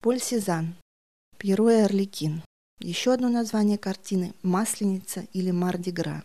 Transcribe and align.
Поль 0.00 0.20
Сезанн. 0.20 0.76
Пьеро 1.38 1.72
и 1.72 1.80
Орликин. 1.80 2.44
Еще 2.78 3.12
одно 3.12 3.28
название 3.28 3.78
картины 3.78 4.32
«Масленица» 4.44 5.26
или 5.32 5.50
«Мардигра». 5.50 6.22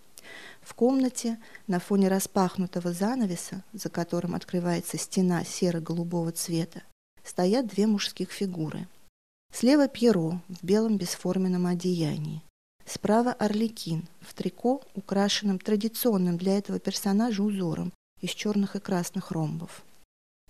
В 0.61 0.75
комнате 0.75 1.39
на 1.67 1.81
фоне 1.81 2.09
распахнутого 2.09 2.93
занавеса, 2.93 3.65
за 3.73 3.89
которым 3.89 4.35
открывается 4.35 4.99
стена 4.99 5.43
серо-голубого 5.43 6.33
цвета, 6.33 6.83
стоят 7.23 7.69
две 7.69 7.87
мужских 7.87 8.31
фигуры. 8.31 8.87
Слева 9.55 9.89
Пьеро 9.89 10.43
в 10.49 10.63
белом 10.63 10.99
бесформенном 10.99 11.67
одеянии. 11.67 12.43
Справа 12.95 13.33
Орликин 13.33 14.07
в 14.21 14.35
трико, 14.35 14.81
украшенном 14.95 15.59
традиционным 15.59 16.39
для 16.39 16.57
этого 16.57 16.79
персонажа 16.79 17.43
узором 17.43 17.93
из 18.21 18.31
черных 18.31 18.77
и 18.77 18.79
красных 18.79 19.33
ромбов. 19.33 19.83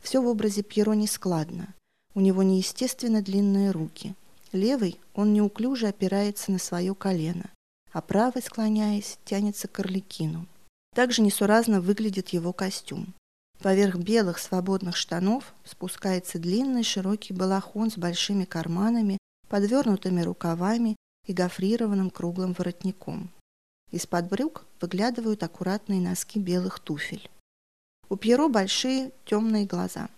Все 0.03 0.21
в 0.21 0.27
образе 0.27 0.63
Пьеро 0.63 0.93
нескладно. 0.93 1.75
У 2.15 2.21
него 2.21 2.43
неестественно 2.43 3.23
длинные 3.23 3.71
руки. 3.71 4.15
Левый 4.53 5.01
он 5.15 5.33
неуклюже 5.33 5.87
опирается 5.87 6.53
на 6.53 6.59
свое 6.59 6.95
колено, 6.95 7.49
а 7.93 8.03
правый, 8.03 8.43
склоняясь, 8.43 9.19
тянется 9.25 9.67
к 9.67 9.81
Орликину. 9.81 10.47
Также 10.95 11.23
несуразно 11.23 11.81
выглядит 11.81 12.29
его 12.29 12.53
костюм. 12.53 13.15
Поверх 13.61 13.97
белых 13.97 14.39
свободных 14.39 14.97
штанов 14.97 15.55
спускается 15.65 16.39
длинный 16.39 16.83
широкий 16.83 17.33
балахон 17.33 17.91
с 17.91 17.97
большими 17.97 18.45
карманами, 18.45 19.17
подвернутыми 19.49 20.21
рукавами 20.21 20.95
и 21.27 21.33
гофрированным 21.33 22.11
круглым 22.11 22.53
воротником. 22.53 23.31
Из-под 23.91 24.29
брюк 24.29 24.65
выглядывают 24.81 25.43
аккуратные 25.43 26.01
носки 26.01 26.39
белых 26.39 26.81
туфель. 26.81 27.31
У 28.09 28.17
Пьеро 28.17 28.49
большие 28.49 29.13
темные 29.25 29.67
глаза. 29.67 30.09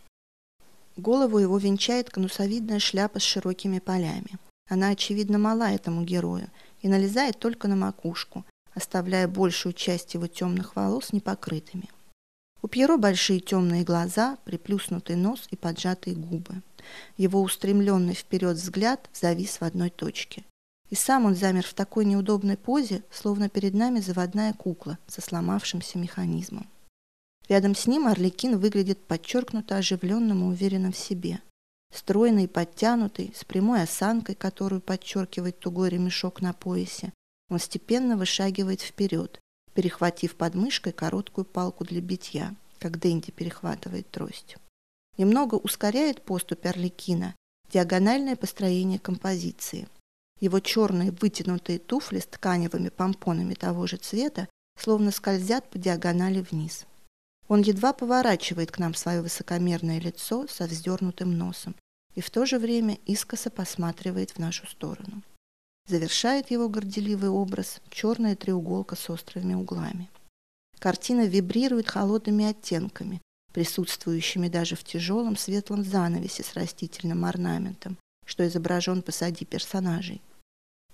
Голову 0.97 1.39
его 1.39 1.59
венчает 1.59 2.11
конусовидная 2.11 2.79
шляпа 2.79 3.21
с 3.21 3.23
широкими 3.23 3.79
полями. 3.79 4.39
Она, 4.69 4.89
очевидно, 4.89 5.39
мала 5.39 5.71
этому 5.71 6.03
герою 6.03 6.51
и 6.81 6.89
налезает 6.89 7.39
только 7.39 7.69
на 7.69 7.77
макушку, 7.77 8.45
оставляя 8.75 9.29
большую 9.29 9.73
часть 9.73 10.15
его 10.15 10.27
темных 10.27 10.75
волос 10.75 11.13
непокрытыми. 11.13 11.89
У 12.63 12.69
Пьеро 12.69 12.97
большие 12.97 13.41
темные 13.41 13.85
глаза, 13.85 14.39
приплюснутый 14.45 15.17
нос 15.17 15.47
и 15.51 15.57
поджатые 15.57 16.17
губы. 16.17 16.63
Его 17.17 17.43
устремленный 17.43 18.15
вперед 18.15 18.57
взгляд 18.57 19.09
завис 19.13 19.61
в 19.61 19.63
одной 19.63 19.91
точке. 19.91 20.45
И 20.91 20.95
сам 20.95 21.25
он 21.25 21.35
замер 21.35 21.67
в 21.67 21.75
такой 21.75 22.05
неудобной 22.05 22.57
позе, 22.57 23.03
словно 23.11 23.49
перед 23.49 23.75
нами 23.75 24.01
заводная 24.01 24.53
кукла 24.53 24.99
со 25.07 25.21
сломавшимся 25.21 25.99
механизмом. 25.99 26.69
Рядом 27.49 27.75
с 27.75 27.87
ним 27.87 28.07
Орликин 28.07 28.59
выглядит 28.59 29.05
подчеркнуто 29.05 29.77
оживленным 29.77 30.43
и 30.43 30.53
уверенным 30.53 30.93
в 30.93 30.97
себе. 30.97 31.41
Стройный 31.93 32.45
и 32.45 32.49
подтянутый, 32.49 33.33
с 33.37 33.45
прямой 33.45 33.83
осанкой, 33.83 34.35
которую 34.35 34.81
подчеркивает 34.81 35.59
тугой 35.59 35.91
ремешок 35.91 36.41
на 36.41 36.53
поясе, 36.53 37.13
он 37.49 37.59
степенно 37.59 38.17
вышагивает 38.17 38.81
вперед, 38.81 39.41
перехватив 39.75 40.35
под 40.35 40.55
мышкой 40.55 40.93
короткую 40.93 41.45
палку 41.45 41.85
для 41.85 42.01
битья, 42.01 42.55
как 42.81 42.99
Дэнди 42.99 43.31
перехватывает 43.31 44.11
трость. 44.11 44.57
Немного 45.17 45.55
ускоряет 45.55 46.23
поступь 46.23 46.67
Орликина 46.67 47.35
диагональное 47.73 48.37
построение 48.37 48.99
композиции– 48.99 49.89
его 50.41 50.61
черные 50.61 51.13
вытянутые 51.13 51.79
туфли 51.79 52.21
с 52.21 52.27
тканевыми 52.27 52.91
помпонами 52.91 53.55
того 53.55 53.87
же 53.87 53.97
цвета 53.97 54.49
словно 54.79 55.11
скользят 55.11 55.69
по 55.71 55.79
диагонали 55.79 56.41
вниз. 56.41 56.87
Он 57.49 57.63
едва 57.63 57.93
поворачивает 57.93 58.71
к 58.71 58.79
нам 58.79 58.95
свое 58.95 59.23
высокомерное 59.23 60.01
лицо 60.01 60.47
со 60.49 60.67
вздернутым 60.67 61.37
носом 61.37 61.75
и 62.15 62.21
в 62.21 62.31
то 62.31 62.47
же 62.47 62.59
время 62.59 62.99
искоса 63.07 63.51
посматривает 63.51 64.33
в 64.33 64.39
нашу 64.39 64.67
сторону. 64.67 65.23
Завершает 65.89 66.51
его 66.51 66.69
горделивый 66.69 67.31
образ 67.31 67.81
черная 67.91 68.35
треуголка 68.35 68.97
с 68.97 69.09
острыми 69.09 69.55
углами. 69.55 70.11
Картина 70.79 71.27
вибрирует 71.27 71.89
холодными 71.89 72.45
оттенками, 72.45 73.23
присутствующими 73.53 74.49
даже 74.49 74.77
в 74.77 74.83
тяжелом 74.83 75.37
светлом 75.37 75.85
занавесе 75.85 76.43
с 76.43 76.55
растительным 76.55 77.25
орнаментом, 77.25 77.97
что 78.25 78.47
изображен 78.47 79.03
посади 79.03 79.45
персонажей. 79.45 80.21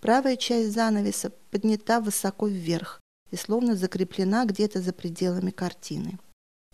Правая 0.03 0.37
часть 0.37 0.73
занавеса 0.73 1.31
поднята 1.53 2.01
высоко 2.01 2.49
вверх 2.49 3.01
и 3.31 3.37
словно 3.37 3.77
закреплена 3.77 4.45
где-то 4.45 4.83
за 4.83 4.93
пределами 4.93 5.53
картины. 5.53 6.19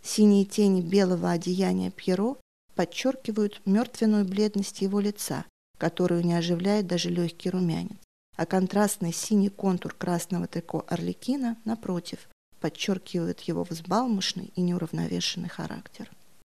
Синие 0.03 0.47
тени 0.47 0.81
белого 0.81 1.31
одеяния 1.31 1.91
Пьеро 1.91 2.37
подчеркивают 2.75 3.61
мертвенную 3.67 4.25
бледность 4.25 4.81
его 4.81 4.99
лица, 4.99 5.45
которую 5.77 6.25
не 6.25 6.33
оживляет 6.33 6.87
даже 6.87 7.11
легкий 7.11 7.51
румянец, 7.51 7.99
а 8.37 8.47
контрастный 8.47 9.13
синий 9.13 9.51
контур 9.51 9.93
красного 9.93 10.47
трико 10.47 10.87
Орликина, 10.89 11.59
напротив, 11.67 12.31
подчеркивает 12.61 13.41
его 13.41 13.63
взбалмошный 13.63 14.53
и 14.57 14.63
неуравновешенный 14.63 15.51
характер. 15.51 16.11